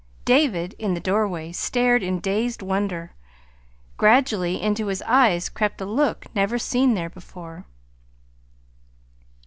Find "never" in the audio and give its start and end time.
6.33-6.57